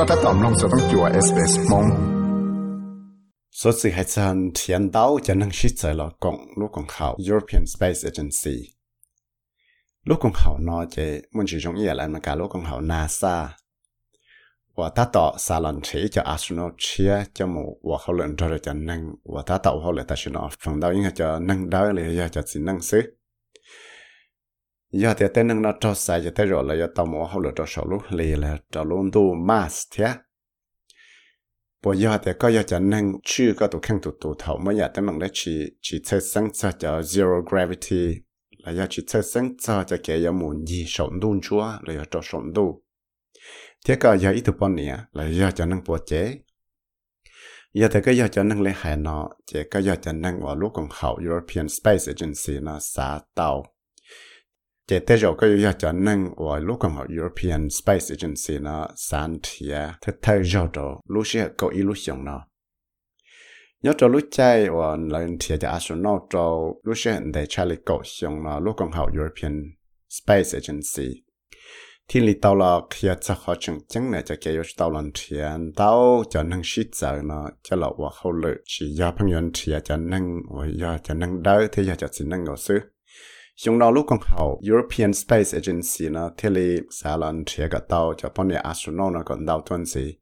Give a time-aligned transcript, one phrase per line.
[0.00, 1.86] ็ถ้าตอมลงจะต้องจัวเอสเอสมง
[3.62, 7.16] số sự hay chân thiền đạo cho năng shit tới là cộng lúc cộng hảo
[7.28, 8.62] European Space Agency
[10.04, 12.80] lúc cộng hảo nó chỉ muốn chỉ dùng ý là mà cả lúc cộng hảo
[12.80, 13.48] NASA
[14.76, 18.58] và ta tạo xa lần chỉ cho astronaut chia cho một và họ lần cho
[18.58, 21.70] cho năng và ta tạo họ lần ta sẽ nó phần đầu những cho năng
[21.70, 23.00] đó là cho chỉ năng xứ
[24.91, 27.39] giờ thì tên nâng nó cho sai giờ tới rồi là giờ tàu mua họ
[27.39, 30.07] lần cho số lúc lì là cho luôn tu mass thế
[31.83, 34.75] Bây giờ thì có giờ cho nâng chưa có tụ khăn tụ tụ thầu mới
[34.75, 38.21] giờ tới bằng đấy chỉ chỉ chơi sáng cho cho zero gravity.
[38.57, 41.93] Là giờ chỉ chơi sáng cho cho cái giờ muốn gì sống đun chúa là
[41.93, 42.71] giờ cho sống đun
[43.85, 46.37] thế có giờ ít bọn nè là giờ cho nâng bộ chế
[47.73, 50.55] giờ thì cái giờ cho nâng lấy hải nó chỉ cái giờ cho nâng vào
[50.55, 53.65] lúc còn hậu European Space Agency nó xả tàu
[54.87, 58.87] chỉ tới rồi cái giờ cho năng vào lúc còn hậu European Space Agency nó
[58.95, 62.41] sản thịa à, thế thay rồi đó lúc sẽ có ý lúc xong nó.
[63.83, 68.01] Nhớ cho lúc chạy và lần thịa cho astronaut cho lúc sẽ để Charlie cổ
[68.03, 69.63] xong nó lúc còn hậu European
[70.09, 71.23] Space Agency.
[72.07, 75.39] Thì lý tàu là khi cho họ chừng chừng này cho cái tàu lần thiền
[75.39, 79.13] à, tàu cho năng shit giờ nó, cho là và hậu lự chỉ do
[79.71, 82.79] à, cho năng và do cho năng đỡ thì giờ cho chỉ năng ngầu sư
[83.63, 87.81] chúng nó lúc còn hậu European Space Agency nó thiết lý xã lần thiền cái
[87.89, 90.17] tàu cho bọn nhà astronaut nó còn tàu tuần gì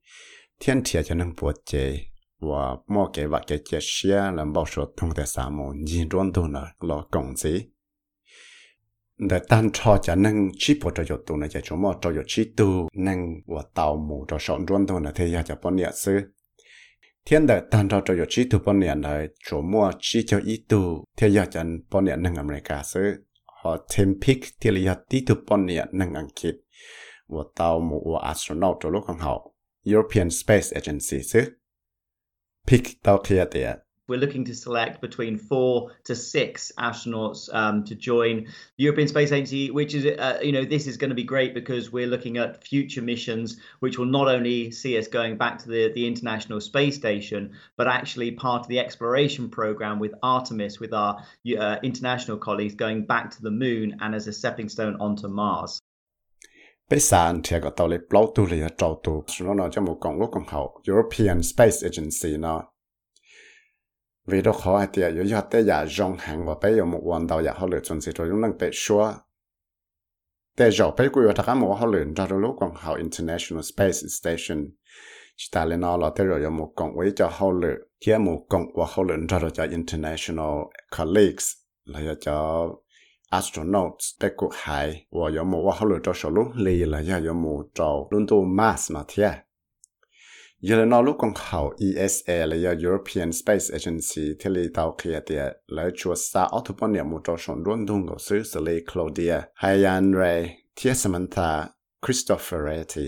[0.59, 1.99] thiên thiền cho năng bột chế
[2.39, 6.09] và mua cái vật cái chế xe làm bảo số thông thể xã mô nhìn
[6.09, 7.65] trốn tu nó lo công gì
[9.17, 12.09] để tan cho cho năng chi bộ cho yếu tù này cho chúng mà cho
[12.09, 15.75] yếu chi tù năng và tàu mù cho sống chuẩn tu này thì cho bọn
[15.75, 16.21] nhẹ sư
[17.25, 20.39] thiên để tan cho cho yếu chỉ tu bọn nhẹ này chúng mà chi cho
[20.45, 23.25] ý tu thế giờ cho bọn nhẹ nâng America sư
[23.69, 26.55] họ thêm pick thì là tí tu bọn nhẹ năng Anh Kít
[27.27, 29.53] và tạo mù và astronaut cho lúc không hậu
[29.85, 31.41] European Space Agency sư
[32.67, 33.75] pick tàu kia tiệt
[34.09, 38.45] we're looking to select between four to six astronauts um, to join
[38.77, 41.53] the European Space Agency, which is, uh, you know, this is going to be great
[41.53, 45.69] because we're looking at future missions, which will not only see us going back to
[45.69, 50.93] the, the International Space Station, but actually part of the exploration program with Artemis, with
[50.93, 51.23] our
[51.57, 55.81] uh, international colleagues, going back to the moon and as a stepping stone onto Mars.
[56.89, 59.97] bây giờ thì có tàu lịch lâu tu lì trâu tu, nó nói cho một
[60.01, 62.63] công lúc công hậu European Space Agency nó
[64.29, 67.27] vì đó khó thì yếu cho tế giả rong hàng và bây giờ một quan
[67.27, 69.13] đầu giả họ lựa chọn sự rồi năng bị xóa
[70.59, 73.91] tế rồi bây giờ tất cả một họ lựa ra lúc còn họ International Space
[73.91, 74.65] Station.
[75.37, 78.45] Chỉ ta lên nó là tế rồi một công với cho họ lựa kia một
[78.49, 80.55] công và họ lựa ra cho International
[80.97, 81.51] colleagues,
[81.85, 82.67] là cho
[83.29, 85.07] astronauts tế cuộc hải.
[85.11, 88.43] Và có một họ lựa cho số lúc lì là do một trâu luôn tu
[88.43, 89.31] mass mà thiệt
[90.65, 95.43] เยลนอลูกของเขา ESA และย European Space Agency ที่ลีดาวเคลียเตีย
[95.73, 100.21] และชัวสตาออตุปเนี่ยมูจอชนร่วนดุงกับซื้อสลีโคลอเดียไฮยันเร
[100.75, 101.49] เทียสมันตา
[102.03, 103.07] คริสโตเฟเรตี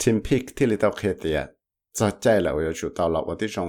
[0.00, 1.40] ทิมพิกที่ลีดาวเคลียเตีย
[1.98, 3.68] จะใจและอวยชูตาวหลอกว่าที่จง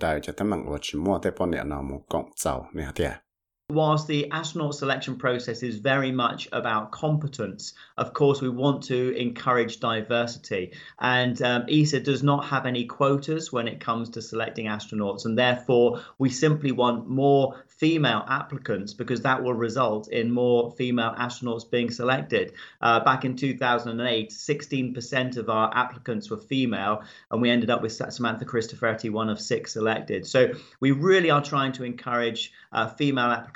[0.00, 3.12] ได้จะตั้งมังอนดชิมัวแต่ปนเนี่ยนอมูกงเจ้าเนี่ยเตีย
[3.68, 9.12] Whilst the astronaut selection process is very much about competence, of course, we want to
[9.16, 10.72] encourage diversity.
[11.00, 15.24] And um, ESA does not have any quotas when it comes to selecting astronauts.
[15.24, 21.14] And therefore, we simply want more female applicants because that will result in more female
[21.18, 22.52] astronauts being selected.
[22.80, 27.02] Uh, back in 2008, 16% of our applicants were female,
[27.32, 30.24] and we ended up with Samantha Cristoforetti, one of six selected.
[30.24, 33.55] So we really are trying to encourage uh, female applicants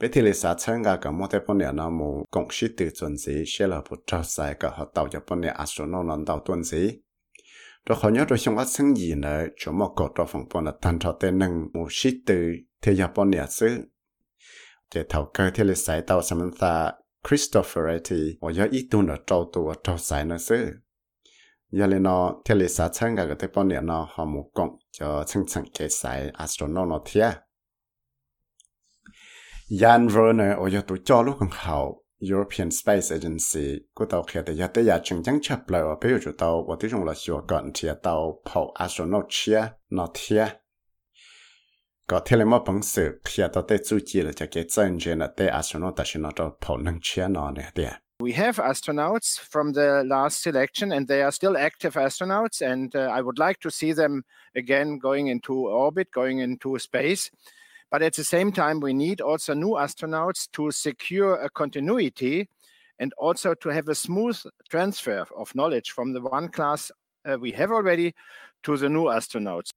[0.00, 7.00] bây thì lý xã参加个莫在本年那么公司的准时写了不照晒个和到就本年 astronaut 能到准时。
[7.86, 10.72] đó họ nhớ rồi xong phát sinh gì nữa chỗ mà có cho phòng bọn là
[10.80, 12.52] tan cho tên nâng một sĩ từ
[12.82, 13.78] thế giờ bọn nhà sư
[14.94, 16.92] để thảo cơ thế là sai tàu Samantha
[17.22, 20.82] Christopheretti 我要一度呢照度啊照晒呢是，
[21.70, 22.10] 要来呢
[22.44, 27.42] 天里啥参加个地方呢呢项目讲就层层给晒 astronaut 呢贴。
[29.79, 35.23] Jan Werner or yo tu cho hao European Space Agency của kia yate ya chung
[35.23, 37.05] chang chap lai wa bây giờ tàu và tí dùng
[38.73, 40.45] astronaut chia nó thia
[42.07, 42.43] có sự
[45.79, 45.89] nó
[47.01, 47.51] chia nó
[48.19, 52.61] We have astronauts from the last selection, and they are still active astronauts.
[52.61, 54.21] And uh, I would like to see them
[54.55, 57.31] again going into orbit, going into space.
[57.91, 62.47] But at the same time, we need also new astronauts to secure a continuity
[62.99, 64.37] and also to have a smooth
[64.69, 66.91] transfer of knowledge from the one class
[67.25, 68.13] uh, we have already
[68.63, 69.71] to the new astronauts.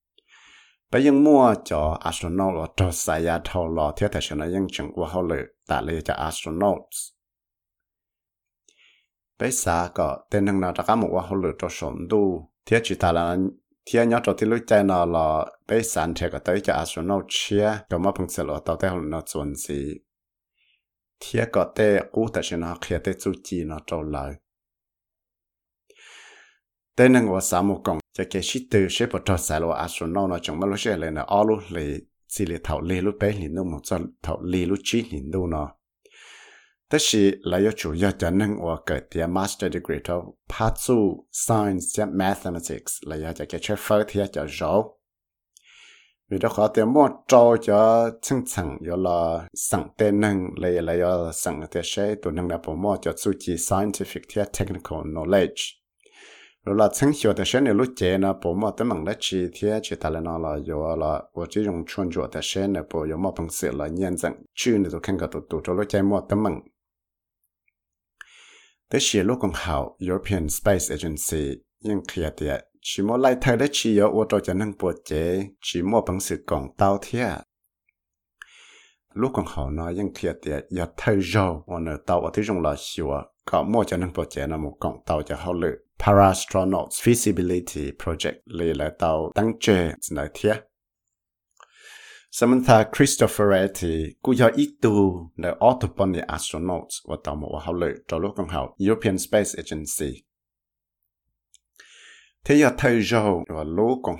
[0.90, 4.66] bây giờ mua cho astronaut là cho sai ya thâu lo thiết thể là những
[4.72, 7.12] chuyện của họ lệ tại lệ cho astronauts
[9.38, 12.50] bây giờ có tên năng nào đã họ lệ cho sống đủ
[12.84, 13.36] chỉ ta là
[13.86, 17.24] thiết nhớ cho thì lúc chạy nào là bây sản thì có tới cho astronaut
[17.28, 17.78] chia.
[17.90, 19.94] Có mà phong sự là tao tới nó chuẩn gì
[21.20, 24.34] thiết có thể cú thể sẽ nó khi tới chú chi nó trâu lời.
[26.96, 29.70] Tên năng của sáu một công cho cái shit từ sẽ bắt đầu sai lo
[29.70, 31.98] astronaut nó chẳng mà lúc sẽ lên là all lúc lì
[32.28, 35.20] chỉ là thầu lì lúc bé lì nó một cho thầu lì lúc chín lì
[35.50, 35.76] nó
[36.89, 40.23] thế thì là yêu chủ yếu cho nên của cái tiệm master degree cho
[40.53, 44.83] phát su science và mathematics là yêu cho cái chơi phơi thì cho rõ
[46.31, 50.69] vì đó khó tiệm mua cho cho chân chẳng yêu là sẵn tên năng là
[50.81, 54.41] là yêu sẵn cái sẽ tụi năng là bộ mua cho su chỉ scientific thì
[54.59, 55.79] technical knowledge
[56.65, 65.17] rồi là chính hiểu的是你录节呢，不么的忙的几天去打了那了有了，我这种穿着的是呢，不有么本事了验证，去你都看
[68.88, 69.76] แต่เชียโลกของเขา
[70.08, 71.44] European Space Agency
[71.88, 72.54] ยังเคลียร์เตีย
[72.88, 75.12] ชิโมไลเธอได้ชีเยอว่าตัวจะนั่งปวดเจ
[75.66, 77.28] ชิโมปังสือกองเต้าเทีย
[79.20, 81.34] ลูกของเขาน้อยยังเคลียร์เตียย่าเธอโจ
[81.70, 83.12] วันเนอเต้าอธิจงลาชัว
[83.48, 89.66] ก็มั่วจะนั่งปวดเจนำกล่องเต้าจะเข้าเลย Parastronauts Feasibility Project เลยและเต้าตั้งเจ
[90.04, 90.54] สนเทีย
[92.36, 92.84] Samantha
[96.26, 97.74] astronauts và tàu một hậu
[98.18, 100.22] lúc hậu European Space Agency.
[102.44, 102.70] Thế giờ
[103.00, 103.64] rồi và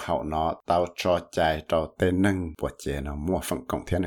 [0.01, 0.55] hậu nó
[0.97, 1.63] cho chạy
[1.99, 4.03] tên nâng chế nó mua phần công thiên.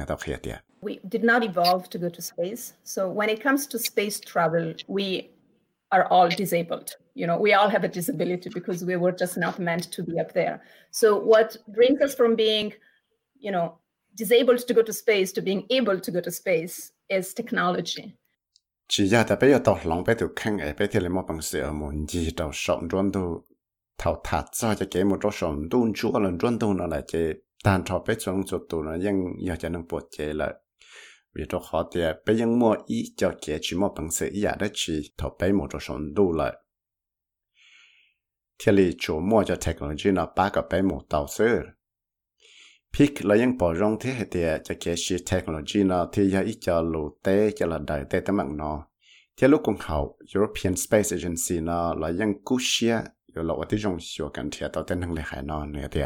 [0.82, 2.76] We did not evolve to go to space.
[2.86, 5.22] So when it comes to space travel, we
[5.90, 6.88] are all disabled.
[7.16, 10.22] You know, we all have a disability because we were just not meant to be
[10.22, 10.60] up there.
[10.92, 12.74] So what brings us from being,
[13.40, 13.72] you know,
[14.18, 16.74] disabled to go to space to being able to go to space
[17.08, 18.04] is technology.
[18.90, 21.26] chỉ ra ta bây giờ tao lòng bây giờ khăn ấy bây giờ là một
[21.28, 23.22] bằng sự ở một gì tao sống trong đó
[23.98, 27.02] thảo thả cho cho cái một chỗ sống đun chúa là chuẩn đồ nó là
[27.12, 27.34] cái
[27.64, 30.54] tan thọ bây giờ cho tụ nó ยัง giờ cho nó bột chế là
[31.36, 34.44] vì cho khó thì bây giờ mua ý cho cái chỉ một bằng sự ý
[34.44, 36.54] à đó chỉ thọ bây một chỗ sống đủ lại
[38.60, 41.62] thì lý chủ mua cho technology nó ba cái bây một tàu sơ
[42.98, 46.42] pick là những bảo rong thế hệ thì cho cái gì technology nó thì giờ
[46.42, 48.88] ít cho lù tế cho là đại tế tấm mạng nó
[49.38, 53.00] thì lúc cũng hậu European Space Agency nó là những cú xia
[53.34, 55.88] rồi là ở tí trong sửa cần thiệt tàu tên năng lực hải nó nữa
[55.92, 56.02] thì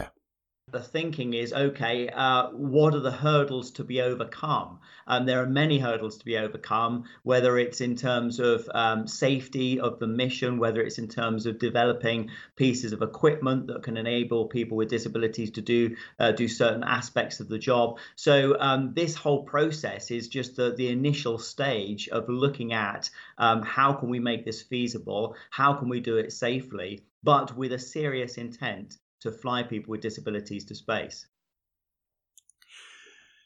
[0.71, 4.79] the thinking is okay uh, what are the hurdles to be overcome?
[5.05, 9.79] Um, there are many hurdles to be overcome whether it's in terms of um, safety
[9.79, 14.45] of the mission whether it's in terms of developing pieces of equipment that can enable
[14.45, 17.97] people with disabilities to do uh, do certain aspects of the job.
[18.15, 23.61] So um, this whole process is just the, the initial stage of looking at um,
[23.61, 25.35] how can we make this feasible?
[25.49, 27.01] How can we do it safely?
[27.23, 31.15] But with a serious intent to fly people with disabilities to space.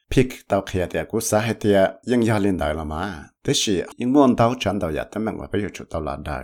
[0.09, 3.53] Pik tao khia thì ku sa hết thì nhưng giờ lên đời là mà thế
[3.65, 6.43] thì nhưng muốn tàu chọn tàu giờ tấm bằng bây giờ chụp tàu là đời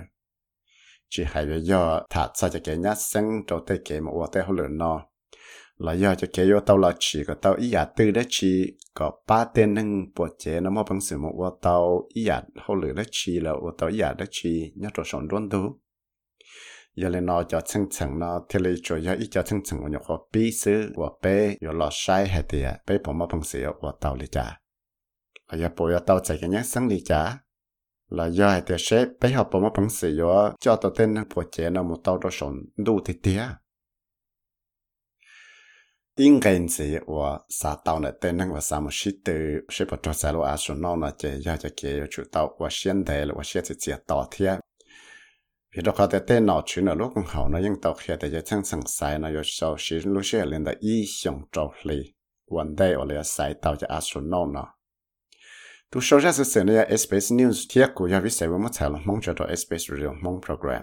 [1.10, 4.44] chỉ hay là do thà sao cho cái nhát sinh cho tới cái một cái
[4.44, 5.06] hồ lớn nó
[5.78, 9.12] là do cho cái tàu là chỉ có tàu ý giả từ đó chỉ có
[9.28, 9.82] ba po che na
[10.40, 11.18] chế pang mà mo sự
[11.62, 14.90] tao i ý ho lu da chi chỉ là tao ý ya da chỉ nya
[14.94, 15.58] to son luôn do
[16.96, 19.80] giờ lên nó cho chân chân nó thì lấy cho giờ ít cho chân chân
[19.80, 23.44] của nhà khoa bí sư của bé giờ hết thì à bé bỏ mà bằng
[23.44, 24.60] sữa của tàu lý trả
[25.52, 25.86] là giờ bỏ
[26.28, 27.38] cái nhát sáng lý trả
[28.10, 31.24] là giờ hết thì sẽ bé học bỏ mà bằng sữa cho tàu tên nó
[31.36, 33.44] bỏ nó một tàu đó sồn đủ thì tía
[36.18, 39.34] in gen si wa sa tao na năng wa sa mo shi tu
[39.70, 42.24] shi pa cho sa lo a su no na che, ya che ke yo chu
[42.32, 44.28] tao wa xian de lo wa xie ci chia tao
[45.77, 48.31] vì đó có thể tên nào chuyện ở lúc hậu nó nhưng tàu khi để
[48.33, 51.97] cho sẵn sai nó có sau khi lúc sẽ lên đó ý xong trâu lì
[52.51, 54.65] vấn đề ở đây sai tàu cho astronaut nó
[55.93, 58.69] tu sau ra sự sự này SBS News thiết của nhà viết sẽ với một
[58.75, 60.83] thời mong cho đó SBS Radio mong program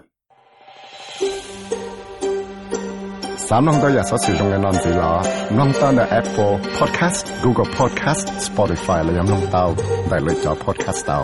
[3.48, 5.12] สามน้องตัวอยากสอสื่อตรงกันนอนสิละ
[5.58, 9.64] น้องตัวใน Apple Podcast Google Podcast Spotify และยังน้องเต้า
[10.08, 11.20] ได้เลยจอ podcast เต้า